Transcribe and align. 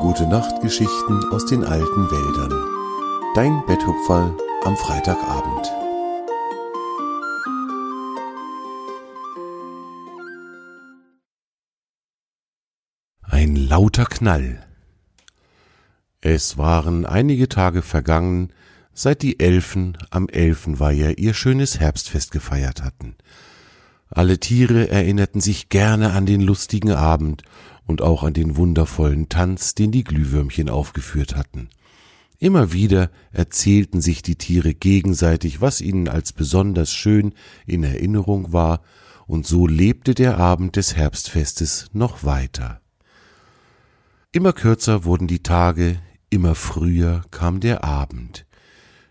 Gute 0.00 0.28
Nachtgeschichten 0.28 1.24
aus 1.32 1.44
den 1.46 1.64
alten 1.64 2.08
Wäldern. 2.08 2.52
Dein 3.34 3.66
Betthupferl 3.66 4.32
am 4.64 4.76
Freitagabend. 4.76 5.66
Ein 13.22 13.56
lauter 13.56 14.04
Knall. 14.04 14.64
Es 16.20 16.58
waren 16.58 17.04
einige 17.04 17.48
Tage 17.48 17.82
vergangen, 17.82 18.52
seit 18.92 19.22
die 19.22 19.40
Elfen 19.40 19.98
am 20.10 20.28
Elfenweiher 20.28 21.18
ihr 21.18 21.34
schönes 21.34 21.80
Herbstfest 21.80 22.30
gefeiert 22.30 22.84
hatten. 22.84 23.16
Alle 24.10 24.38
Tiere 24.38 24.88
erinnerten 24.88 25.40
sich 25.40 25.68
gerne 25.68 26.12
an 26.12 26.24
den 26.24 26.40
lustigen 26.40 26.92
Abend 26.92 27.42
und 27.88 28.02
auch 28.02 28.22
an 28.22 28.34
den 28.34 28.56
wundervollen 28.56 29.28
Tanz, 29.28 29.74
den 29.74 29.90
die 29.90 30.04
Glühwürmchen 30.04 30.68
aufgeführt 30.68 31.34
hatten. 31.34 31.70
Immer 32.38 32.72
wieder 32.72 33.10
erzählten 33.32 34.00
sich 34.00 34.22
die 34.22 34.36
Tiere 34.36 34.74
gegenseitig, 34.74 35.60
was 35.60 35.80
ihnen 35.80 36.06
als 36.06 36.32
besonders 36.32 36.92
schön 36.92 37.34
in 37.66 37.82
Erinnerung 37.82 38.52
war, 38.52 38.82
und 39.26 39.46
so 39.46 39.66
lebte 39.66 40.14
der 40.14 40.38
Abend 40.38 40.76
des 40.76 40.96
Herbstfestes 40.96 41.88
noch 41.92 42.24
weiter. 42.24 42.80
Immer 44.32 44.52
kürzer 44.52 45.04
wurden 45.04 45.26
die 45.26 45.42
Tage, 45.42 45.98
immer 46.30 46.54
früher 46.54 47.22
kam 47.30 47.60
der 47.60 47.84
Abend. 47.84 48.46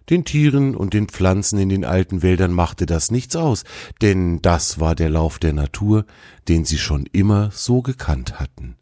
Den 0.10 0.24
Tieren 0.24 0.76
und 0.76 0.94
den 0.94 1.08
Pflanzen 1.08 1.60
in 1.60 1.68
den 1.68 1.84
alten 1.84 2.22
Wäldern 2.22 2.54
machte 2.54 2.86
das 2.86 3.12
nichts 3.12 3.36
aus, 3.36 3.66
denn 4.02 4.42
das 4.42 4.80
war 4.80 4.96
der 4.96 5.10
Lauf 5.10 5.38
der 5.38 5.52
Natur, 5.52 6.06
den 6.48 6.64
sie 6.64 6.78
schon 6.78 7.06
immer 7.12 7.52
so 7.52 7.82
gekannt 7.82 8.40
hatten. 8.40 8.78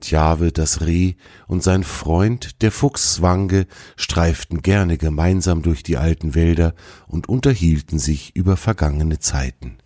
Tjave, 0.00 0.52
das 0.52 0.82
Reh, 0.82 1.14
und 1.46 1.62
sein 1.62 1.84
Freund, 1.84 2.62
der 2.62 2.72
Fuchs 2.72 3.14
Swange, 3.14 3.66
streiften 3.96 4.62
gerne 4.62 4.98
gemeinsam 4.98 5.62
durch 5.62 5.82
die 5.82 5.96
alten 5.96 6.34
Wälder 6.34 6.74
und 7.06 7.28
unterhielten 7.28 7.98
sich 7.98 8.34
über 8.34 8.56
vergangene 8.56 9.18
Zeiten. 9.18 9.78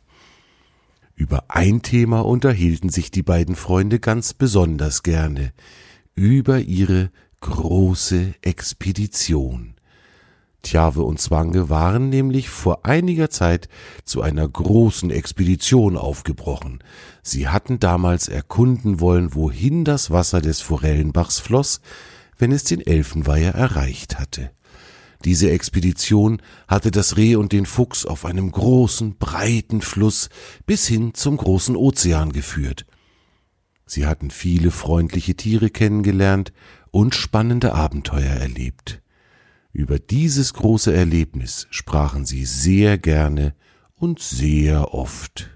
Über 1.15 1.45
ein 1.49 1.83
Thema 1.83 2.25
unterhielten 2.25 2.89
sich 2.89 3.13
die 3.13 3.23
beiden 3.23 3.55
Freunde 3.55 4.01
ganz 4.01 4.35
besonders 4.35 5.05
gerne, 5.05 5.53
über 6.17 6.59
ihre 6.61 7.11
große 7.41 8.35
Expedition. 8.43 9.74
Tjave 10.65 11.03
und 11.03 11.21
Zwange 11.21 11.71
waren 11.71 12.09
nämlich 12.09 12.49
vor 12.49 12.85
einiger 12.85 13.31
Zeit 13.31 13.69
zu 14.05 14.23
einer 14.23 14.49
großen 14.49 15.11
Expedition 15.11 15.97
aufgebrochen. 15.97 16.83
Sie 17.23 17.49
hatten 17.49 17.79
damals 17.79 18.27
erkunden 18.27 18.99
wollen, 18.99 19.35
wohin 19.35 19.85
das 19.85 20.11
Wasser 20.11 20.41
des 20.41 20.61
Forellenbachs 20.61 21.39
floss, 21.39 21.81
wenn 22.37 22.51
es 22.51 22.65
den 22.65 22.81
Elfenweiher 22.81 23.55
erreicht 23.55 24.19
hatte. 24.19 24.51
Diese 25.25 25.51
Expedition 25.51 26.43
hatte 26.69 26.91
das 26.91 27.17
Reh 27.17 27.37
und 27.37 27.53
den 27.53 27.65
Fuchs 27.65 28.05
auf 28.05 28.25
einem 28.27 28.51
großen, 28.51 29.17
breiten 29.17 29.81
Fluss 29.81 30.29
bis 30.67 30.87
hin 30.87 31.15
zum 31.15 31.37
großen 31.37 31.77
Ozean 31.77 32.33
geführt. 32.33 32.85
Sie 33.87 34.07
hatten 34.07 34.31
viele 34.31 34.71
freundliche 34.71 35.35
Tiere 35.35 35.71
kennengelernt 35.71 36.53
und 36.91 37.15
spannende 37.15 37.75
Abenteuer 37.75 38.35
erlebt. 38.35 39.04
Über 39.75 39.99
dieses 39.99 40.55
große 40.55 40.95
Erlebnis 40.95 41.67
sprachen 41.69 42.25
sie 42.25 42.45
sehr 42.45 42.97
gerne 42.97 43.57
und 43.97 44.21
sehr 44.21 44.95
oft. 44.95 45.51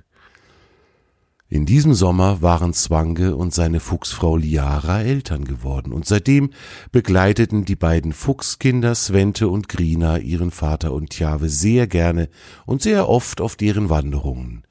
In 1.49 1.67
diesem 1.67 1.95
Sommer 1.95 2.43
waren 2.43 2.75
Zwange 2.75 3.37
und 3.37 3.55
seine 3.55 3.79
Fuchsfrau 3.79 4.37
Liara 4.37 5.03
Eltern 5.03 5.45
geworden, 5.45 5.93
und 5.93 6.05
seitdem 6.05 6.51
begleiteten 6.91 7.65
die 7.65 7.77
beiden 7.77 8.13
Fuchskinder 8.13 8.97
Svente 8.97 9.49
und 9.49 9.69
Grina 9.69 10.19
ihren 10.19 10.51
Vater 10.51 10.93
und 10.93 11.11
Tjave 11.11 11.49
sehr 11.49 11.87
gerne 11.87 12.29
und 12.67 12.83
sehr 12.83 13.09
oft 13.09 13.41
auf 13.41 13.55
deren 13.55 13.89
Wanderungen. 13.89 14.65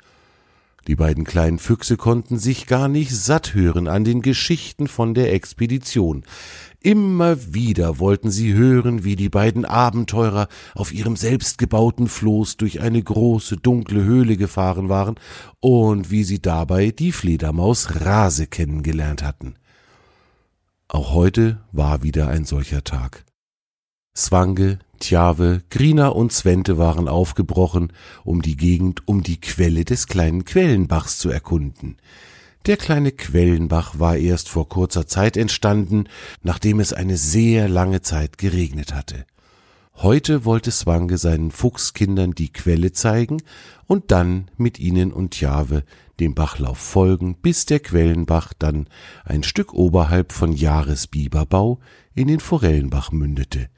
Die 0.88 0.96
beiden 0.96 1.26
kleinen 1.26 1.60
Füchse 1.60 1.98
konnten 1.98 2.40
sich 2.40 2.66
gar 2.66 2.88
nicht 2.88 3.14
satt 3.14 3.54
hören 3.54 3.90
an 3.90 4.06
den 4.06 4.22
Geschichten 4.22 4.88
von 4.88 5.14
der 5.14 5.34
Expedition. 5.34 6.24
Immer 6.80 7.54
wieder 7.54 8.00
wollten 8.00 8.32
sie 8.32 8.54
hören, 8.54 9.04
wie 9.04 9.18
die 9.18 9.28
beiden 9.28 9.66
Abenteurer 9.66 10.48
auf 10.76 10.94
ihrem 10.94 11.18
selbstgebauten 11.18 12.08
Floß 12.08 12.56
durch 12.56 12.80
eine 12.80 13.04
große 13.04 13.58
dunkle 13.58 14.04
Höhle 14.04 14.38
gefahren 14.38 14.88
waren 14.88 15.16
und 15.60 16.10
wie 16.10 16.24
sie 16.24 16.42
dabei 16.42 16.92
die 16.92 17.12
Fledermaus 17.12 18.02
Rase 18.06 18.48
kennengelernt 18.48 19.24
hatten. 19.24 19.56
Auch 20.88 21.14
heute 21.14 21.60
war 21.74 22.04
wieder 22.04 22.30
ein 22.30 22.46
solcher 22.46 22.86
Tag. 22.86 23.26
Swange, 24.16 24.80
Tjave, 25.00 25.64
Grina 25.70 26.10
und 26.10 26.32
Svente 26.32 26.78
waren 26.78 27.08
aufgebrochen, 27.08 27.94
um 28.24 28.42
die 28.42 28.58
Gegend 28.58 29.08
um 29.08 29.24
die 29.24 29.40
Quelle 29.40 29.86
des 29.86 30.08
kleinen 30.08 30.46
Quellenbachs 30.46 31.18
zu 31.18 31.30
erkunden. 31.30 31.98
Der 32.66 32.78
kleine 32.78 33.12
Quellenbach 33.12 34.00
war 34.00 34.18
erst 34.18 34.50
vor 34.50 34.68
kurzer 34.68 35.08
Zeit 35.08 35.38
entstanden, 35.38 36.10
nachdem 36.44 36.80
es 36.80 36.92
eine 36.92 37.16
sehr 37.18 37.70
lange 37.70 38.02
Zeit 38.02 38.38
geregnet 38.38 38.94
hatte. 38.94 39.26
Heute 39.96 40.46
wollte 40.46 40.72
Swange 40.72 41.18
seinen 41.18 41.50
Fuchskindern 41.50 42.34
die 42.34 42.54
Quelle 42.54 42.92
zeigen 42.92 43.42
und 43.88 44.12
dann 44.12 44.52
mit 44.56 44.80
ihnen 44.80 45.12
und 45.12 45.32
Tjave 45.32 45.84
dem 46.20 46.36
Bachlauf 46.36 46.78
folgen, 46.78 47.36
bis 47.36 47.66
der 47.66 47.80
Quellenbach 47.80 48.54
dann 48.60 48.88
ein 49.26 49.44
Stück 49.44 49.74
oberhalb 49.74 50.34
von 50.34 50.52
Jahresbiberbau 50.52 51.80
in 52.14 52.28
den 52.28 52.40
Forellenbach 52.40 53.12
mündete. 53.12 53.70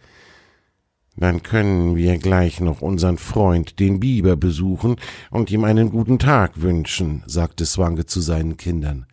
Dann 1.19 1.43
können 1.43 1.97
wir 1.97 2.17
gleich 2.17 2.61
noch 2.61 2.81
unseren 2.81 3.17
Freund, 3.17 3.81
den 3.81 3.99
Biber, 3.99 4.37
besuchen 4.37 4.95
und 5.31 5.51
ihm 5.51 5.65
einen 5.65 5.89
guten 5.89 6.17
Tag 6.17 6.61
wünschen, 6.61 7.23
sagte 7.27 7.65
Swange 7.65 8.05
zu 8.05 8.21
seinen 8.21 8.55
Kindern. 8.55 9.05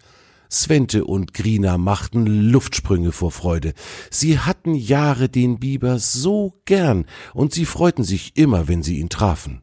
Svente 0.49 1.05
und 1.05 1.35
Grina 1.35 1.79
machten 1.79 2.25
Luftsprünge 2.27 3.11
vor 3.11 3.33
Freude. 3.33 3.75
Sie 4.09 4.39
hatten 4.39 4.77
Jahre 4.77 5.29
den 5.29 5.59
Biber 5.59 5.99
so 5.99 6.55
gern, 6.65 7.07
und 7.35 7.53
sie 7.53 7.65
freuten 7.65 8.05
sich 8.05 8.37
immer, 8.37 8.69
wenn 8.69 8.85
sie 8.85 9.01
ihn 9.01 9.09
trafen. 9.09 9.63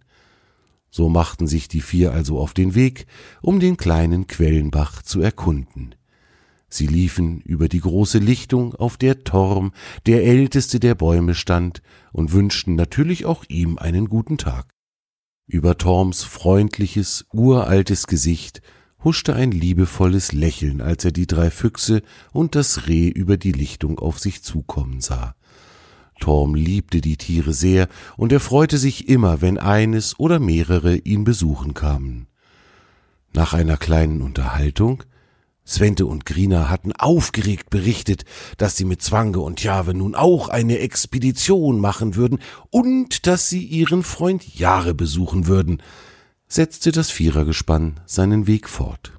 So 0.91 1.07
machten 1.07 1.47
sich 1.47 1.69
die 1.69 1.79
vier 1.79 2.11
also 2.11 2.39
auf 2.39 2.53
den 2.53 2.75
Weg, 2.75 3.05
um 3.41 3.61
den 3.61 3.77
kleinen 3.77 4.27
Quellenbach 4.27 5.01
zu 5.01 5.21
erkunden. 5.21 5.95
Sie 6.73 6.88
liefen 6.88 7.39
über 7.41 7.69
die 7.69 7.81
große 7.81 8.17
Lichtung, 8.17 8.73
auf 8.73 8.97
der 8.97 9.23
Torm, 9.23 9.73
der 10.07 10.23
älteste 10.25 10.79
der 10.79 10.95
Bäume, 10.95 11.35
stand, 11.35 11.84
und 12.11 12.31
wünschten 12.34 12.75
natürlich 12.75 13.25
auch 13.25 13.44
ihm 13.47 13.78
einen 13.78 14.09
guten 14.09 14.39
Tag. 14.39 14.73
Über 15.45 15.78
Torms 15.78 16.23
freundliches, 16.23 17.25
uraltes 17.31 18.07
Gesicht 18.07 18.63
huschte 19.03 19.35
ein 19.35 19.51
liebevolles 19.51 20.31
Lächeln, 20.31 20.81
als 20.81 21.06
er 21.06 21.12
die 21.12 21.28
drei 21.28 21.51
Füchse 21.51 22.01
und 22.31 22.56
das 22.56 22.88
Reh 22.88 23.09
über 23.09 23.38
die 23.38 23.51
Lichtung 23.51 24.00
auf 24.00 24.17
sich 24.17 24.41
zukommen 24.41 25.00
sah. 25.00 25.35
Torm 26.19 26.56
liebte 26.56 27.01
die 27.01 27.17
Tiere 27.17 27.53
sehr, 27.53 27.88
und 28.17 28.31
er 28.31 28.39
freute 28.39 28.79
sich 28.79 29.09
immer, 29.09 29.41
wenn 29.41 29.59
eines 29.59 30.19
oder 30.19 30.39
mehrere 30.39 30.95
ihn 30.95 31.23
besuchen 31.23 31.75
kamen. 31.75 32.28
Nach 33.33 33.53
einer 33.53 33.78
kleinen 33.78 34.22
Unterhaltung 34.22 35.03
Svente 35.66 36.06
und 36.06 36.25
Grina 36.25 36.69
hatten 36.69 36.91
aufgeregt 36.91 37.69
berichtet, 37.69 38.25
dass 38.57 38.75
sie 38.75 38.85
mit 38.85 39.01
Zwange 39.01 39.40
und 39.40 39.63
Jave 39.63 39.94
nun 39.94 40.13
auch 40.13 40.50
eine 40.50 40.79
Expedition 40.79 41.79
machen 41.79 42.16
würden 42.16 42.40
und 42.69 43.28
dass 43.28 43.50
sie 43.50 43.63
ihren 43.63 44.03
Freund 44.03 44.56
Jahre 44.56 44.94
besuchen 44.94 45.47
würden, 45.47 45.81
setzte 46.48 46.92
das 46.92 47.12
Vierergespann 47.12 48.00
seinen 48.06 48.45
Weg 48.45 48.68
fort. 48.68 49.13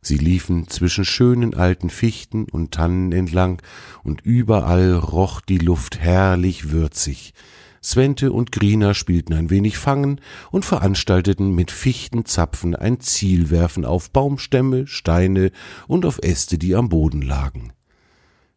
Sie 0.00 0.18
liefen 0.18 0.68
zwischen 0.68 1.04
schönen 1.04 1.54
alten 1.54 1.90
Fichten 1.90 2.44
und 2.44 2.72
Tannen 2.72 3.12
entlang, 3.12 3.60
und 4.04 4.20
überall 4.22 4.94
roch 4.94 5.40
die 5.40 5.58
Luft 5.58 5.98
herrlich 5.98 6.70
würzig, 6.70 7.34
Svente 7.82 8.32
und 8.32 8.52
Grina 8.52 8.94
spielten 8.94 9.34
ein 9.34 9.50
wenig 9.50 9.78
Fangen 9.78 10.20
und 10.50 10.64
veranstalteten 10.64 11.54
mit 11.54 11.70
Fichtenzapfen 11.70 12.74
ein 12.74 13.00
Zielwerfen 13.00 13.84
auf 13.84 14.10
Baumstämme, 14.10 14.86
Steine 14.86 15.50
und 15.86 16.04
auf 16.04 16.18
Äste, 16.22 16.58
die 16.58 16.74
am 16.74 16.88
Boden 16.88 17.22
lagen. 17.22 17.72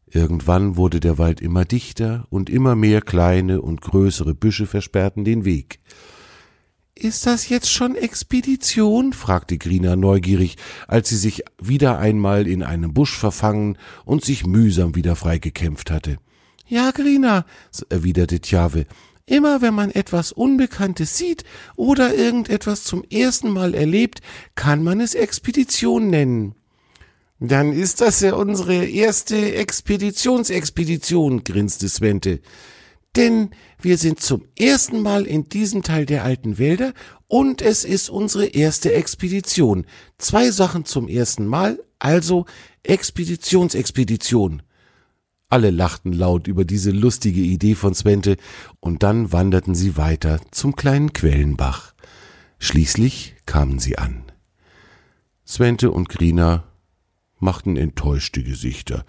Irgendwann 0.08 0.76
wurde 0.76 1.00
der 1.00 1.18
Wald 1.18 1.40
immer 1.40 1.64
dichter 1.64 2.28
und 2.30 2.50
immer 2.50 2.76
mehr 2.76 3.02
kleine 3.02 3.62
und 3.62 3.82
größere 3.82 4.36
Büsche 4.36 4.68
versperrten 4.68 5.24
den 5.24 5.46
Weg. 5.46 5.80
Ist 6.96 7.26
das 7.26 7.48
jetzt 7.48 7.72
schon 7.72 7.96
Expedition? 7.96 9.14
fragte 9.14 9.58
Grina 9.58 9.96
neugierig, 9.96 10.58
als 10.88 11.10
sie 11.10 11.18
sich 11.18 11.44
wieder 11.60 11.98
einmal 11.98 12.46
in 12.46 12.62
einem 12.62 12.94
Busch 12.94 13.18
verfangen 13.18 13.78
und 14.04 14.26
sich 14.26 14.46
mühsam 14.46 14.96
wieder 14.96 15.16
freigekämpft 15.16 15.90
hatte. 15.90 16.18
Ja, 16.68 16.92
Grina, 16.92 17.46
erwiderte 17.90 18.40
Tjave, 18.40 18.86
Immer 19.26 19.62
wenn 19.62 19.74
man 19.74 19.92
etwas 19.92 20.32
Unbekanntes 20.32 21.18
sieht 21.18 21.44
oder 21.76 22.14
irgendetwas 22.14 22.84
zum 22.84 23.04
ersten 23.04 23.50
Mal 23.50 23.74
erlebt, 23.74 24.22
kann 24.56 24.84
man 24.84 25.00
es 25.00 25.14
Expedition 25.14 26.10
nennen. 26.10 26.56
Dann 27.40 27.74
ist 27.74 28.02
das 28.02 28.22
ja 28.22 28.36
unsere 28.36 28.86
erste 28.86 29.56
Expeditionsexpedition, 29.56 31.44
grinste 31.44 31.90
Svente. 31.90 32.40
Denn 33.16 33.50
wir 33.82 33.98
sind 33.98 34.22
zum 34.22 34.46
ersten 34.58 35.02
Mal 35.02 35.26
in 35.26 35.50
diesem 35.50 35.82
Teil 35.84 36.06
der 36.06 36.24
alten 36.24 36.60
Wälder 36.60 36.94
und 37.28 37.62
es 37.62 37.84
ist 37.84 38.10
unsere 38.10 38.46
erste 38.46 38.94
Expedition. 38.94 39.86
Zwei 40.18 40.52
Sachen 40.52 40.86
zum 40.86 41.08
ersten 41.08 41.46
Mal, 41.46 41.84
also 42.00 42.46
Expeditionsexpedition. 42.84 44.62
Alle 45.52 45.70
lachten 45.70 46.14
laut 46.14 46.48
über 46.48 46.64
diese 46.64 46.92
lustige 46.92 47.42
Idee 47.42 47.76
von 47.76 47.94
Svente, 47.94 48.38
und 48.80 49.04
dann 49.04 49.34
wanderten 49.34 49.76
sie 49.76 49.98
weiter 49.98 50.40
zum 50.52 50.78
kleinen 50.78 51.12
Quellenbach. 51.12 51.94
Schließlich 52.58 53.36
kamen 53.46 53.78
sie 53.78 53.98
an. 53.98 54.24
Svente 55.46 55.92
und 55.92 56.08
Grina 56.08 56.64
machten 57.40 57.76
enttäuschte 57.76 58.44
Gesichter. 58.44 59.04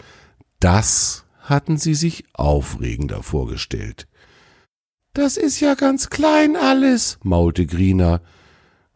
Das 0.59 1.27
hatten 1.39 1.77
sie 1.77 1.95
sich 1.95 2.25
aufregender 2.33 3.23
vorgestellt. 3.23 4.09
Das 5.15 5.37
ist 5.37 5.61
ja 5.61 5.77
ganz 5.77 6.11
klein 6.11 6.57
alles, 6.57 7.21
maulte 7.23 7.67
Grina. 7.67 8.21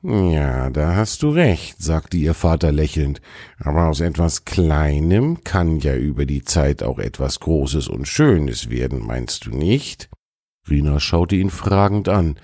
Ja, 0.08 0.70
da 0.70 0.94
hast 0.94 1.24
du 1.24 1.30
recht, 1.30 1.82
sagte 1.82 2.16
ihr 2.16 2.34
Vater 2.34 2.70
lächelnd, 2.70 3.20
aber 3.58 3.88
aus 3.88 3.98
etwas 3.98 4.44
Kleinem 4.44 5.42
kann 5.42 5.80
ja 5.80 5.96
über 5.96 6.26
die 6.26 6.44
Zeit 6.44 6.84
auch 6.84 7.00
etwas 7.00 7.40
Großes 7.40 7.88
und 7.88 8.06
Schönes 8.06 8.70
werden, 8.70 9.04
meinst 9.04 9.46
du 9.46 9.50
nicht? 9.50 10.08
Grina 10.64 11.00
schaute 11.00 11.34
ihn 11.34 11.50
fragend 11.50 12.08
an. 12.08 12.38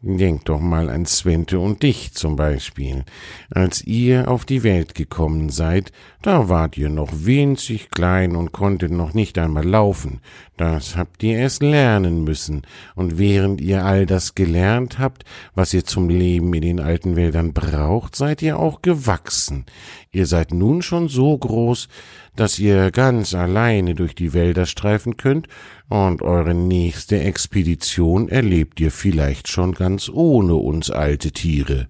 Denk 0.00 0.44
doch 0.44 0.60
mal 0.60 0.90
an 0.90 1.06
Svente 1.06 1.58
und 1.58 1.82
dich 1.82 2.12
zum 2.12 2.36
Beispiel. 2.36 3.04
Als 3.50 3.82
ihr 3.82 4.30
auf 4.30 4.44
die 4.44 4.62
Welt 4.62 4.94
gekommen 4.94 5.50
seid, 5.50 5.90
da 6.22 6.48
wart 6.48 6.78
ihr 6.78 6.88
noch 6.88 7.08
winzig 7.12 7.90
klein 7.90 8.36
und 8.36 8.52
konntet 8.52 8.92
noch 8.92 9.12
nicht 9.12 9.38
einmal 9.38 9.64
laufen. 9.64 10.20
Das 10.56 10.96
habt 10.96 11.24
ihr 11.24 11.38
erst 11.38 11.64
lernen 11.64 12.22
müssen. 12.22 12.62
Und 12.94 13.18
während 13.18 13.60
ihr 13.60 13.84
all 13.84 14.06
das 14.06 14.36
gelernt 14.36 15.00
habt, 15.00 15.24
was 15.56 15.74
ihr 15.74 15.84
zum 15.84 16.08
Leben 16.08 16.54
in 16.54 16.62
den 16.62 16.78
alten 16.78 17.16
Wäldern 17.16 17.52
braucht, 17.52 18.14
seid 18.14 18.40
ihr 18.40 18.56
auch 18.56 18.82
gewachsen. 18.82 19.66
Ihr 20.12 20.26
seid 20.26 20.52
nun 20.52 20.80
schon 20.80 21.08
so 21.08 21.36
groß, 21.36 21.88
dass 22.38 22.58
ihr 22.60 22.92
ganz 22.92 23.34
alleine 23.34 23.96
durch 23.96 24.14
die 24.14 24.32
Wälder 24.32 24.66
streifen 24.66 25.16
könnt 25.16 25.48
und 25.88 26.22
eure 26.22 26.54
nächste 26.54 27.18
Expedition 27.18 28.28
erlebt 28.28 28.78
ihr 28.78 28.92
vielleicht 28.92 29.48
schon 29.48 29.72
ganz 29.74 30.08
ohne 30.08 30.54
uns 30.54 30.88
alte 30.88 31.32
Tiere. 31.32 31.88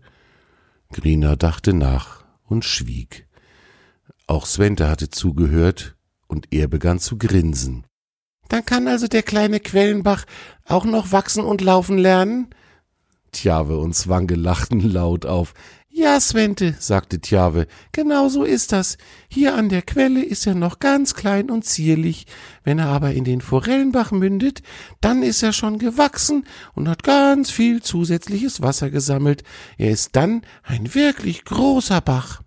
Grina 0.90 1.36
dachte 1.36 1.74
nach 1.74 2.24
und 2.44 2.64
schwieg. 2.64 3.26
Auch 4.26 4.46
Svente 4.46 4.88
hatte 4.88 5.10
zugehört, 5.10 5.96
und 6.28 6.46
er 6.50 6.66
begann 6.68 6.98
zu 6.98 7.18
grinsen. 7.18 7.84
Dann 8.48 8.64
kann 8.64 8.88
also 8.88 9.06
der 9.06 9.22
kleine 9.22 9.60
Quellenbach 9.60 10.24
auch 10.66 10.86
noch 10.86 11.12
wachsen 11.12 11.44
und 11.44 11.60
laufen 11.60 11.98
lernen? 11.98 12.48
Tjave 13.32 13.78
und 13.78 13.94
Zwange 13.94 14.34
lachten 14.34 14.80
laut 14.80 15.26
auf. 15.26 15.52
Ja, 15.90 16.20
Svente, 16.20 16.76
sagte 16.78 17.20
Tjave, 17.20 17.66
genau 17.92 18.28
so 18.28 18.44
ist 18.44 18.72
das. 18.72 18.98
Hier 19.28 19.54
an 19.54 19.68
der 19.68 19.82
Quelle 19.82 20.22
ist 20.22 20.46
er 20.46 20.54
noch 20.54 20.78
ganz 20.78 21.14
klein 21.14 21.50
und 21.50 21.64
zierlich. 21.64 22.26
Wenn 22.62 22.78
er 22.78 22.88
aber 22.88 23.12
in 23.14 23.24
den 23.24 23.40
Forellenbach 23.40 24.12
mündet, 24.12 24.62
dann 25.00 25.22
ist 25.22 25.42
er 25.42 25.52
schon 25.52 25.78
gewachsen 25.78 26.44
und 26.74 26.88
hat 26.88 27.02
ganz 27.02 27.50
viel 27.50 27.82
zusätzliches 27.82 28.60
Wasser 28.60 28.90
gesammelt. 28.90 29.44
Er 29.78 29.90
ist 29.90 30.14
dann 30.14 30.42
ein 30.62 30.94
wirklich 30.94 31.44
großer 31.44 32.00
Bach. 32.02 32.42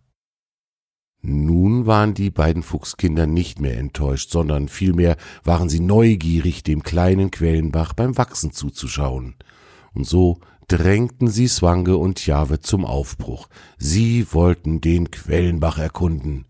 Nun 1.24 1.86
waren 1.86 2.14
die 2.14 2.32
beiden 2.32 2.64
Fuchskinder 2.64 3.28
nicht 3.28 3.60
mehr 3.60 3.78
enttäuscht, 3.78 4.32
sondern 4.32 4.70
vielmehr 4.70 5.18
waren 5.44 5.70
sie 5.70 5.80
neugierig, 5.80 6.64
dem 6.64 6.84
kleinen 6.84 7.32
Quellenbach 7.32 7.94
beim 7.94 8.18
Wachsen 8.18 8.52
zuzuschauen. 8.54 9.36
Und 9.94 10.08
so 10.08 10.40
drängten 10.72 11.28
sie 11.28 11.50
Swange 11.50 11.98
und 11.98 12.26
Jahwe 12.26 12.62
zum 12.62 12.86
Aufbruch. 12.86 13.50
Sie 13.78 14.32
wollten 14.32 14.80
den 14.80 15.12
Quellenbach 15.12 15.78
erkunden. 15.78 16.46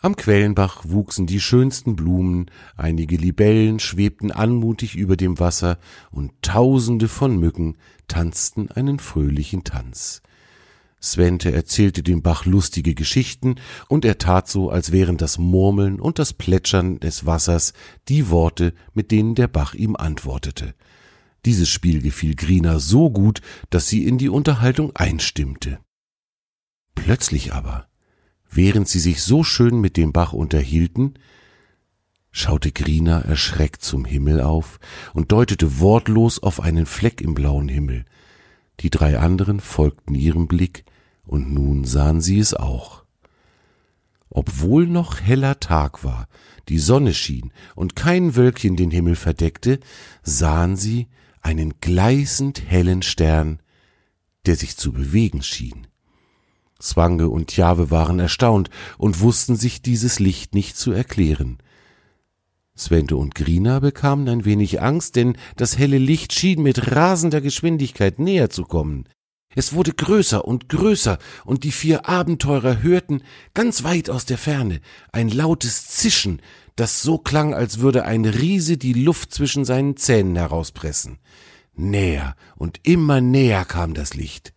Am 0.00 0.16
Quellenbach 0.16 0.82
wuchsen 0.84 1.28
die 1.28 1.38
schönsten 1.38 1.94
Blumen, 1.94 2.50
einige 2.76 3.16
Libellen 3.16 3.78
schwebten 3.78 4.32
anmutig 4.32 4.96
über 4.96 5.16
dem 5.16 5.38
Wasser, 5.38 5.78
und 6.10 6.32
tausende 6.42 7.06
von 7.06 7.38
Mücken 7.38 7.76
tanzten 8.08 8.68
einen 8.68 8.98
fröhlichen 8.98 9.62
Tanz. 9.62 10.20
Svente 11.00 11.52
erzählte 11.52 12.02
dem 12.02 12.22
Bach 12.22 12.46
lustige 12.46 12.96
Geschichten, 12.96 13.56
und 13.88 14.04
er 14.04 14.18
tat 14.18 14.48
so, 14.48 14.70
als 14.70 14.90
wären 14.90 15.18
das 15.18 15.38
Murmeln 15.38 16.00
und 16.00 16.18
das 16.18 16.32
Plätschern 16.32 16.98
des 16.98 17.26
Wassers 17.26 17.74
die 18.08 18.28
Worte, 18.28 18.74
mit 18.92 19.12
denen 19.12 19.36
der 19.36 19.46
Bach 19.46 19.74
ihm 19.74 19.94
antwortete. 19.94 20.74
Dieses 21.48 21.70
Spiel 21.70 22.02
gefiel 22.02 22.34
Grina 22.34 22.78
so 22.78 23.08
gut, 23.08 23.40
dass 23.70 23.88
sie 23.88 24.04
in 24.04 24.18
die 24.18 24.28
Unterhaltung 24.28 24.94
einstimmte. 24.94 25.78
Plötzlich 26.94 27.54
aber, 27.54 27.88
während 28.50 28.86
sie 28.86 28.98
sich 28.98 29.22
so 29.22 29.44
schön 29.44 29.80
mit 29.80 29.96
dem 29.96 30.12
Bach 30.12 30.34
unterhielten, 30.34 31.14
schaute 32.30 32.70
Grina 32.70 33.22
erschreckt 33.22 33.80
zum 33.80 34.04
Himmel 34.04 34.42
auf 34.42 34.78
und 35.14 35.32
deutete 35.32 35.80
wortlos 35.80 36.38
auf 36.38 36.60
einen 36.60 36.84
Fleck 36.84 37.22
im 37.22 37.32
blauen 37.32 37.70
Himmel. 37.70 38.04
Die 38.80 38.90
drei 38.90 39.18
anderen 39.18 39.60
folgten 39.60 40.14
ihrem 40.14 40.48
Blick, 40.48 40.84
und 41.24 41.50
nun 41.50 41.84
sahen 41.84 42.20
sie 42.20 42.40
es 42.40 42.52
auch. 42.52 43.04
Obwohl 44.28 44.86
noch 44.86 45.22
heller 45.22 45.60
Tag 45.60 46.04
war, 46.04 46.28
die 46.68 46.78
Sonne 46.78 47.14
schien 47.14 47.54
und 47.74 47.96
kein 47.96 48.36
Wölkchen 48.36 48.76
den 48.76 48.90
Himmel 48.90 49.16
verdeckte, 49.16 49.80
sahen 50.22 50.76
sie, 50.76 51.08
einen 51.42 51.80
gleißend 51.80 52.62
hellen 52.66 53.02
Stern, 53.02 53.60
der 54.46 54.56
sich 54.56 54.76
zu 54.76 54.92
bewegen 54.92 55.42
schien. 55.42 55.86
Zwange 56.78 57.28
und 57.28 57.56
Jahwe 57.56 57.90
waren 57.90 58.20
erstaunt 58.20 58.70
und 58.98 59.20
wussten 59.20 59.56
sich 59.56 59.82
dieses 59.82 60.20
Licht 60.20 60.54
nicht 60.54 60.76
zu 60.76 60.92
erklären. 60.92 61.58
Svente 62.76 63.16
und 63.16 63.34
Grina 63.34 63.80
bekamen 63.80 64.28
ein 64.28 64.44
wenig 64.44 64.80
Angst, 64.80 65.16
denn 65.16 65.36
das 65.56 65.76
helle 65.76 65.98
Licht 65.98 66.32
schien 66.32 66.62
mit 66.62 66.92
rasender 66.94 67.40
Geschwindigkeit 67.40 68.20
näher 68.20 68.50
zu 68.50 68.64
kommen. 68.64 69.08
Es 69.54 69.72
wurde 69.72 69.92
größer 69.92 70.44
und 70.44 70.68
größer, 70.68 71.18
und 71.44 71.64
die 71.64 71.72
vier 71.72 72.08
Abenteurer 72.08 72.80
hörten 72.80 73.22
ganz 73.54 73.82
weit 73.82 74.08
aus 74.08 74.24
der 74.24 74.38
Ferne 74.38 74.80
ein 75.10 75.28
lautes 75.28 75.88
Zischen, 75.88 76.40
das 76.78 77.02
so 77.02 77.18
klang, 77.18 77.54
als 77.54 77.80
würde 77.80 78.04
ein 78.04 78.24
Riese 78.24 78.76
die 78.76 78.92
Luft 78.92 79.32
zwischen 79.34 79.64
seinen 79.64 79.96
Zähnen 79.96 80.36
herauspressen. 80.36 81.18
Näher 81.74 82.36
und 82.56 82.80
immer 82.84 83.20
näher 83.20 83.64
kam 83.64 83.94
das 83.94 84.14
Licht. 84.14 84.52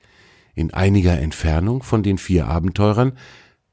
In 0.53 0.71
einiger 0.73 1.17
Entfernung 1.19 1.81
von 1.81 2.03
den 2.03 2.19
vier 2.19 2.47
Abenteurern 2.47 3.13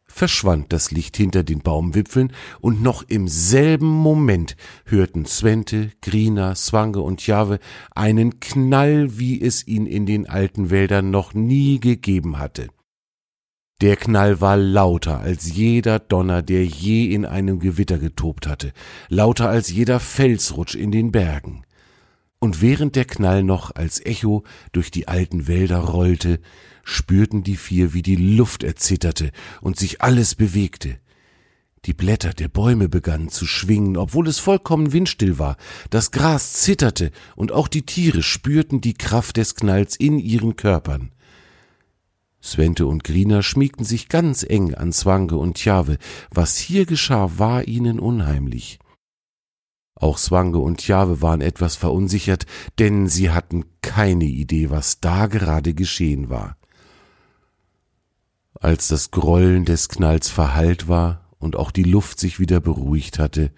verschwand 0.06 0.72
das 0.72 0.90
Licht 0.90 1.18
hinter 1.18 1.44
den 1.44 1.60
Baumwipfeln, 1.60 2.32
und 2.60 2.82
noch 2.82 3.02
im 3.02 3.28
selben 3.28 3.86
Moment 3.86 4.56
hörten 4.86 5.26
Svente, 5.26 5.92
Grina, 6.00 6.54
Swange 6.54 7.00
und 7.00 7.26
Jave 7.26 7.58
einen 7.94 8.40
Knall, 8.40 9.18
wie 9.18 9.40
es 9.42 9.66
ihn 9.66 9.84
in 9.84 10.06
den 10.06 10.26
alten 10.26 10.70
Wäldern 10.70 11.10
noch 11.10 11.34
nie 11.34 11.80
gegeben 11.80 12.38
hatte. 12.38 12.68
Der 13.80 13.94
Knall 13.94 14.40
war 14.40 14.56
lauter 14.56 15.20
als 15.20 15.54
jeder 15.54 16.00
Donner, 16.00 16.42
der 16.42 16.66
je 16.66 17.14
in 17.14 17.24
einem 17.24 17.60
Gewitter 17.60 17.98
getobt 17.98 18.48
hatte, 18.48 18.72
lauter 19.08 19.48
als 19.48 19.70
jeder 19.70 20.00
Felsrutsch 20.00 20.74
in 20.74 20.90
den 20.90 21.12
Bergen. 21.12 21.62
Und 22.40 22.60
während 22.60 22.96
der 22.96 23.04
Knall 23.04 23.44
noch 23.44 23.72
als 23.76 24.04
Echo 24.04 24.42
durch 24.72 24.90
die 24.90 25.06
alten 25.06 25.46
Wälder 25.46 25.78
rollte, 25.78 26.40
spürten 26.82 27.44
die 27.44 27.56
vier, 27.56 27.94
wie 27.94 28.02
die 28.02 28.16
Luft 28.16 28.64
erzitterte 28.64 29.30
und 29.60 29.78
sich 29.78 30.02
alles 30.02 30.34
bewegte. 30.34 30.98
Die 31.84 31.94
Blätter 31.94 32.32
der 32.34 32.48
Bäume 32.48 32.88
begannen 32.88 33.28
zu 33.28 33.46
schwingen, 33.46 33.96
obwohl 33.96 34.26
es 34.26 34.40
vollkommen 34.40 34.92
windstill 34.92 35.38
war. 35.38 35.56
Das 35.90 36.10
Gras 36.10 36.54
zitterte, 36.54 37.12
und 37.36 37.52
auch 37.52 37.68
die 37.68 37.86
Tiere 37.86 38.24
spürten 38.24 38.80
die 38.80 38.94
Kraft 38.94 39.36
des 39.36 39.54
Knalls 39.54 39.94
in 39.94 40.18
ihren 40.18 40.56
Körpern. 40.56 41.12
Svente 42.42 42.86
und 42.86 43.04
Grina 43.04 43.42
schmiegten 43.42 43.84
sich 43.84 44.08
ganz 44.08 44.42
eng 44.42 44.74
an 44.74 44.92
Zwange 44.92 45.36
und 45.36 45.54
Tjave. 45.54 45.98
Was 46.30 46.56
hier 46.56 46.86
geschah, 46.86 47.32
war 47.36 47.66
ihnen 47.66 47.98
unheimlich. 47.98 48.78
Auch 49.94 50.18
Zwange 50.18 50.58
und 50.58 50.78
Tjave 50.78 51.20
waren 51.22 51.40
etwas 51.40 51.74
verunsichert, 51.74 52.46
denn 52.78 53.08
sie 53.08 53.30
hatten 53.30 53.64
keine 53.82 54.26
Idee, 54.26 54.70
was 54.70 55.00
da 55.00 55.26
gerade 55.26 55.74
geschehen 55.74 56.30
war. 56.30 56.56
Als 58.54 58.88
das 58.88 59.10
Grollen 59.10 59.64
des 59.64 59.88
Knalls 59.88 60.28
verhallt 60.28 60.88
war 60.88 61.28
und 61.38 61.56
auch 61.56 61.72
die 61.72 61.84
Luft 61.84 62.20
sich 62.20 62.38
wieder 62.38 62.60
beruhigt 62.60 63.18
hatte, 63.18 63.52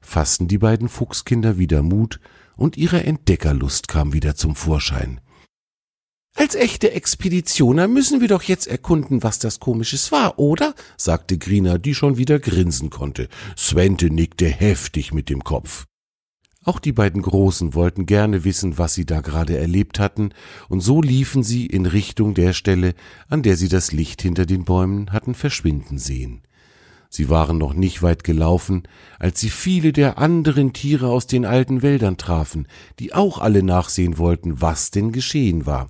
fassten 0.00 0.48
die 0.48 0.58
beiden 0.58 0.88
Fuchskinder 0.88 1.58
wieder 1.58 1.82
Mut 1.82 2.20
und 2.56 2.76
ihre 2.76 3.04
Entdeckerlust 3.04 3.86
kam 3.86 4.12
wieder 4.12 4.34
zum 4.34 4.56
Vorschein. 4.56 5.20
Als 6.34 6.54
echte 6.54 6.92
Expeditioner 6.92 7.88
müssen 7.88 8.20
wir 8.20 8.28
doch 8.28 8.42
jetzt 8.42 8.66
erkunden, 8.66 9.22
was 9.22 9.38
das 9.38 9.60
Komisches 9.60 10.12
war, 10.12 10.38
oder? 10.38 10.74
sagte 10.96 11.38
Grina, 11.38 11.78
die 11.78 11.94
schon 11.94 12.16
wieder 12.16 12.38
grinsen 12.38 12.88
konnte. 12.88 13.28
Svente 13.56 14.10
nickte 14.10 14.46
heftig 14.46 15.12
mit 15.12 15.28
dem 15.28 15.44
Kopf. 15.44 15.86
Auch 16.62 16.78
die 16.78 16.92
beiden 16.92 17.22
Großen 17.22 17.74
wollten 17.74 18.04
gerne 18.04 18.44
wissen, 18.44 18.76
was 18.76 18.94
sie 18.94 19.06
da 19.06 19.22
gerade 19.22 19.56
erlebt 19.58 19.98
hatten, 19.98 20.30
und 20.68 20.80
so 20.80 21.00
liefen 21.00 21.42
sie 21.42 21.66
in 21.66 21.86
Richtung 21.86 22.34
der 22.34 22.52
Stelle, 22.52 22.94
an 23.28 23.42
der 23.42 23.56
sie 23.56 23.68
das 23.68 23.92
Licht 23.92 24.20
hinter 24.20 24.44
den 24.44 24.64
Bäumen 24.64 25.10
hatten 25.12 25.34
verschwinden 25.34 25.98
sehen. 25.98 26.42
Sie 27.08 27.28
waren 27.28 27.58
noch 27.58 27.74
nicht 27.74 28.02
weit 28.02 28.22
gelaufen, 28.24 28.84
als 29.18 29.40
sie 29.40 29.50
viele 29.50 29.92
der 29.92 30.18
anderen 30.18 30.72
Tiere 30.72 31.08
aus 31.08 31.26
den 31.26 31.44
alten 31.44 31.82
Wäldern 31.82 32.18
trafen, 32.18 32.68
die 33.00 33.14
auch 33.14 33.38
alle 33.38 33.64
nachsehen 33.64 34.16
wollten, 34.16 34.60
was 34.60 34.92
denn 34.92 35.10
geschehen 35.10 35.66
war. 35.66 35.88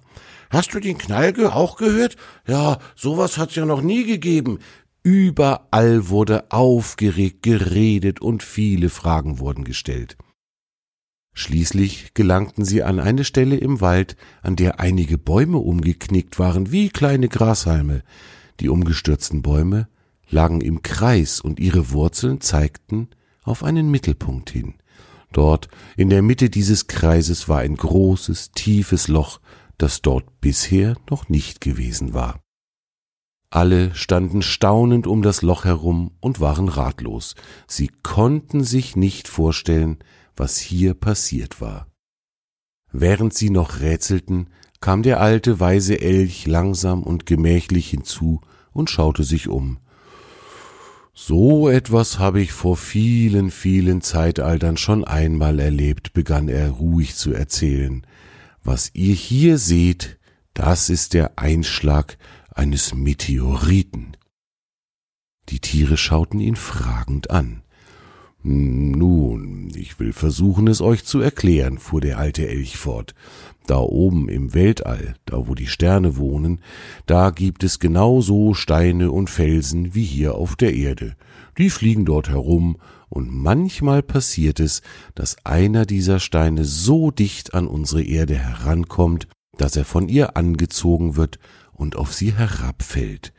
Hast 0.50 0.74
du 0.74 0.80
den 0.80 0.98
Knall 0.98 1.32
auch 1.46 1.76
gehört? 1.76 2.16
Ja, 2.46 2.78
sowas 2.96 3.38
hat's 3.38 3.54
ja 3.54 3.64
noch 3.64 3.82
nie 3.82 4.04
gegeben. 4.04 4.58
Überall 5.02 6.08
wurde 6.08 6.50
aufgeregt 6.50 7.44
geredet 7.44 8.20
und 8.20 8.42
viele 8.42 8.90
Fragen 8.90 9.38
wurden 9.38 9.64
gestellt. 9.64 10.18
Schließlich 11.32 12.12
gelangten 12.14 12.64
sie 12.64 12.82
an 12.82 12.98
eine 12.98 13.24
Stelle 13.24 13.56
im 13.56 13.80
Wald, 13.80 14.16
an 14.42 14.56
der 14.56 14.80
einige 14.80 15.16
Bäume 15.16 15.58
umgeknickt 15.58 16.38
waren 16.40 16.72
wie 16.72 16.90
kleine 16.90 17.28
Grashalme. 17.28 18.02
Die 18.58 18.68
umgestürzten 18.68 19.42
Bäume 19.42 19.88
lagen 20.28 20.60
im 20.60 20.82
Kreis 20.82 21.40
und 21.40 21.60
ihre 21.60 21.92
Wurzeln 21.92 22.40
zeigten 22.40 23.08
auf 23.42 23.62
einen 23.62 23.90
Mittelpunkt 23.90 24.50
hin. 24.50 24.74
Dort 25.32 25.68
in 25.96 26.10
der 26.10 26.22
Mitte 26.22 26.50
dieses 26.50 26.86
Kreises 26.86 27.48
war 27.48 27.60
ein 27.60 27.76
großes, 27.76 28.52
tiefes 28.52 29.08
Loch, 29.08 29.40
das 29.78 30.02
dort 30.02 30.40
bisher 30.40 30.96
noch 31.08 31.28
nicht 31.28 31.60
gewesen 31.60 32.14
war. 32.14 32.40
Alle 33.50 33.94
standen 33.94 34.42
staunend 34.42 35.06
um 35.08 35.22
das 35.22 35.42
Loch 35.42 35.64
herum 35.64 36.12
und 36.20 36.40
waren 36.40 36.68
ratlos. 36.68 37.34
Sie 37.66 37.90
konnten 38.02 38.62
sich 38.62 38.94
nicht 38.94 39.26
vorstellen, 39.26 39.98
was 40.36 40.58
hier 40.58 40.94
passiert 40.94 41.60
war. 41.60 41.88
Während 42.92 43.34
sie 43.34 43.50
noch 43.50 43.80
rätselten, 43.80 44.50
kam 44.80 45.02
der 45.02 45.20
alte 45.20 45.60
weise 45.60 46.00
Elch 46.00 46.46
langsam 46.46 47.02
und 47.02 47.26
gemächlich 47.26 47.90
hinzu 47.90 48.40
und 48.72 48.88
schaute 48.88 49.24
sich 49.24 49.48
um. 49.48 49.78
So 51.22 51.68
etwas 51.68 52.18
habe 52.18 52.40
ich 52.40 52.50
vor 52.50 52.78
vielen, 52.78 53.50
vielen 53.50 54.00
Zeitaltern 54.00 54.78
schon 54.78 55.04
einmal 55.04 55.60
erlebt, 55.60 56.14
begann 56.14 56.48
er 56.48 56.70
ruhig 56.70 57.14
zu 57.14 57.34
erzählen. 57.34 58.06
Was 58.64 58.90
ihr 58.94 59.14
hier 59.14 59.58
seht, 59.58 60.18
das 60.54 60.88
ist 60.88 61.12
der 61.12 61.38
Einschlag 61.38 62.16
eines 62.54 62.94
Meteoriten. 62.94 64.16
Die 65.50 65.60
Tiere 65.60 65.98
schauten 65.98 66.40
ihn 66.40 66.56
fragend 66.56 67.30
an. 67.30 67.64
Nun, 68.42 69.70
ich 69.74 70.00
will 70.00 70.14
versuchen, 70.14 70.68
es 70.68 70.80
euch 70.80 71.04
zu 71.04 71.20
erklären, 71.20 71.76
fuhr 71.76 72.00
der 72.00 72.16
alte 72.16 72.48
Elch 72.48 72.78
fort. 72.78 73.14
Da 73.70 73.78
oben 73.78 74.28
im 74.28 74.52
Weltall, 74.52 75.14
da 75.26 75.46
wo 75.46 75.54
die 75.54 75.68
Sterne 75.68 76.16
wohnen, 76.16 76.58
da 77.06 77.30
gibt 77.30 77.62
es 77.62 77.78
genauso 77.78 78.52
Steine 78.52 79.12
und 79.12 79.30
Felsen 79.30 79.94
wie 79.94 80.02
hier 80.02 80.34
auf 80.34 80.56
der 80.56 80.74
Erde. 80.74 81.14
Die 81.56 81.70
fliegen 81.70 82.04
dort 82.04 82.30
herum, 82.30 82.78
und 83.08 83.32
manchmal 83.32 84.02
passiert 84.02 84.58
es, 84.58 84.82
dass 85.14 85.36
einer 85.46 85.86
dieser 85.86 86.18
Steine 86.18 86.64
so 86.64 87.12
dicht 87.12 87.54
an 87.54 87.68
unsere 87.68 88.02
Erde 88.02 88.34
herankommt, 88.34 89.28
dass 89.56 89.76
er 89.76 89.84
von 89.84 90.08
ihr 90.08 90.36
angezogen 90.36 91.14
wird 91.14 91.38
und 91.70 91.94
auf 91.94 92.12
sie 92.12 92.32
herabfällt. 92.32 93.32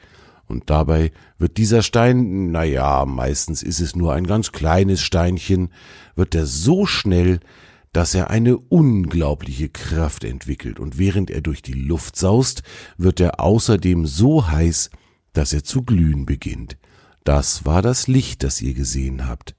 Und 0.48 0.70
dabei 0.70 1.12
wird 1.40 1.58
dieser 1.58 1.82
Stein, 1.82 2.52
na 2.52 2.64
ja, 2.64 3.04
meistens 3.04 3.64
ist 3.64 3.82
es 3.82 3.98
nur 3.98 4.14
ein 4.14 4.28
ganz 4.28 4.54
kleines 4.54 5.02
Steinchen, 5.02 5.72
wird 6.16 6.36
er 6.36 6.46
so 6.46 6.86
schnell, 6.86 7.42
dass 7.94 8.16
er 8.16 8.30
eine 8.30 8.58
unglaubliche 8.58 9.70
Kraft 9.70 10.24
entwickelt 10.24 10.80
und 10.80 10.98
während 10.98 11.30
er 11.30 11.42
durch 11.42 11.62
die 11.62 11.74
Luft 11.74 12.16
saust, 12.16 12.64
wird 12.98 13.20
er 13.20 13.40
außerdem 13.40 14.06
so 14.06 14.48
heiß, 14.48 14.90
dass 15.34 15.54
er 15.54 15.64
zu 15.64 15.84
glühen 15.84 16.26
beginnt. 16.26 16.78
Das 17.24 17.66
war 17.66 17.82
das 17.82 18.08
Licht, 18.08 18.44
das 18.44 18.62
ihr 18.62 18.74
gesehen 18.74 19.28
habt. 19.28 19.56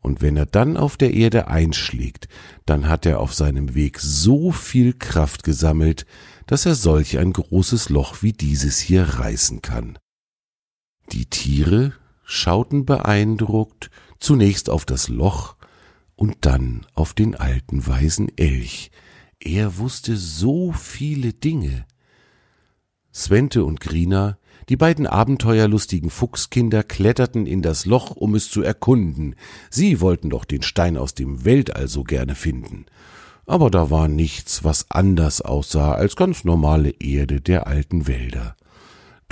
Und 0.00 0.20
wenn 0.20 0.36
er 0.36 0.46
dann 0.46 0.76
auf 0.76 0.96
der 0.96 1.14
Erde 1.14 1.48
einschlägt, 1.48 2.28
dann 2.66 2.88
hat 2.88 3.06
er 3.06 3.20
auf 3.20 3.34
seinem 3.34 3.74
Weg 3.74 3.98
so 4.00 4.52
viel 4.52 4.92
Kraft 4.92 5.44
gesammelt, 5.44 6.04
dass 6.46 6.66
er 6.66 6.74
solch 6.74 7.18
ein 7.18 7.32
großes 7.32 7.88
Loch 7.88 8.22
wie 8.22 8.32
dieses 8.32 8.78
hier 8.78 9.04
reißen 9.04 9.62
kann. 9.62 9.98
Die 11.12 11.26
Tiere 11.26 11.94
schauten 12.22 12.84
beeindruckt 12.84 13.90
zunächst 14.18 14.70
auf 14.70 14.84
das 14.84 15.08
Loch, 15.08 15.56
und 16.16 16.36
dann 16.42 16.86
auf 16.94 17.14
den 17.14 17.34
alten 17.34 17.86
weisen 17.86 18.30
Elch. 18.36 18.90
Er 19.40 19.78
wusste 19.78 20.16
so 20.16 20.72
viele 20.72 21.32
Dinge. 21.32 21.86
Svente 23.12 23.64
und 23.64 23.80
Grina, 23.80 24.38
die 24.68 24.76
beiden 24.76 25.06
abenteuerlustigen 25.06 26.10
Fuchskinder, 26.10 26.82
kletterten 26.82 27.46
in 27.46 27.62
das 27.62 27.84
Loch, 27.84 28.16
um 28.16 28.34
es 28.34 28.50
zu 28.50 28.62
erkunden. 28.62 29.36
Sie 29.70 30.00
wollten 30.00 30.30
doch 30.30 30.44
den 30.44 30.62
Stein 30.62 30.96
aus 30.96 31.14
dem 31.14 31.44
Weltall 31.44 31.88
so 31.88 32.02
gerne 32.02 32.34
finden. 32.34 32.86
Aber 33.46 33.70
da 33.70 33.90
war 33.90 34.08
nichts, 34.08 34.64
was 34.64 34.90
anders 34.90 35.42
aussah 35.42 35.92
als 35.92 36.16
ganz 36.16 36.44
normale 36.44 36.90
Erde 36.90 37.40
der 37.40 37.66
alten 37.66 38.06
Wälder. 38.06 38.56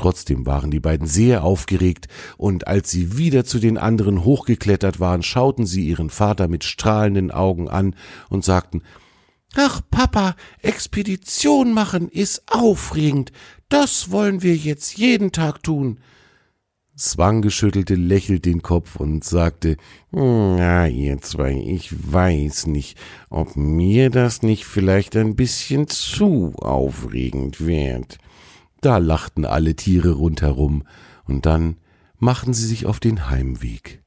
Trotzdem 0.02 0.46
waren 0.46 0.72
die 0.72 0.80
beiden 0.80 1.06
sehr 1.06 1.44
aufgeregt, 1.44 2.08
und 2.36 2.66
als 2.66 2.90
sie 2.90 3.18
wieder 3.18 3.44
zu 3.44 3.60
den 3.60 3.78
anderen 3.78 4.24
hochgeklettert 4.24 4.98
waren, 4.98 5.22
schauten 5.22 5.64
sie 5.64 5.86
ihren 5.86 6.10
Vater 6.10 6.48
mit 6.48 6.64
strahlenden 6.64 7.30
Augen 7.30 7.68
an 7.68 7.94
und 8.28 8.44
sagten 8.44 8.82
Ach, 9.54 9.80
Papa, 9.92 10.34
Expedition 10.60 11.72
machen 11.72 12.08
ist 12.08 12.42
aufregend. 12.48 13.30
Das 13.68 14.10
wollen 14.10 14.42
wir 14.42 14.56
jetzt 14.56 14.98
jeden 14.98 15.30
Tag 15.30 15.62
tun. 15.62 16.00
Zwang 16.96 17.40
geschüttelte 17.40 17.94
lächelt 17.94 18.44
den 18.44 18.60
Kopf 18.60 18.96
und 18.96 19.22
sagte, 19.22 19.76
na, 20.10 20.88
ihr 20.88 21.20
zwei, 21.20 21.52
ich 21.52 22.12
weiß 22.12 22.66
nicht, 22.66 22.98
ob 23.30 23.54
mir 23.54 24.10
das 24.10 24.42
nicht 24.42 24.64
vielleicht 24.64 25.14
ein 25.14 25.36
bisschen 25.36 25.86
zu 25.86 26.54
aufregend 26.56 27.64
wird. 27.64 28.18
Da 28.82 28.98
lachten 28.98 29.46
alle 29.46 29.76
Tiere 29.76 30.10
rundherum, 30.10 30.82
und 31.24 31.46
dann 31.46 31.76
machten 32.18 32.52
sie 32.52 32.66
sich 32.66 32.84
auf 32.84 32.98
den 32.98 33.30
Heimweg. 33.30 34.02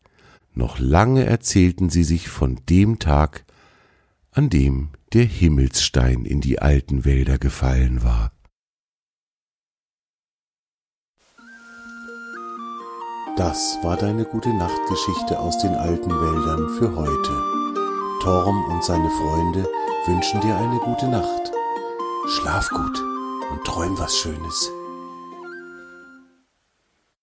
Noch 0.53 0.79
lange 0.79 1.25
erzählten 1.25 1.89
sie 1.89 2.03
sich 2.03 2.27
von 2.27 2.59
dem 2.69 2.99
Tag, 2.99 3.45
an 4.31 4.49
dem 4.49 4.89
der 5.13 5.23
Himmelsstein 5.23 6.25
in 6.25 6.41
die 6.41 6.59
alten 6.59 7.05
Wälder 7.05 7.37
gefallen 7.37 8.03
war. 8.03 8.33
Das 13.37 13.77
war 13.81 13.95
deine 13.95 14.25
gute 14.25 14.53
Nachtgeschichte 14.53 15.39
aus 15.39 15.57
den 15.59 15.73
alten 15.73 16.09
Wäldern 16.09 16.69
für 16.77 16.95
heute. 16.95 18.21
Torm 18.21 18.61
und 18.71 18.83
seine 18.83 19.09
Freunde 19.09 19.65
wünschen 20.05 20.41
dir 20.41 20.55
eine 20.57 20.79
gute 20.79 21.07
Nacht. 21.07 21.51
Schlaf 22.27 22.69
gut 22.69 23.15
und 23.51 23.63
träum 23.63 23.97
was 23.97 24.17
Schönes. 24.17 24.71